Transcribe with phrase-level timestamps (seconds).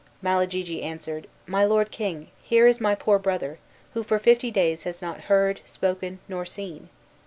[0.19, 3.59] Malagigi answered, "My lord king, here is my poor brother,
[3.93, 6.89] who for fifty days has not heard, spoken, nor seen.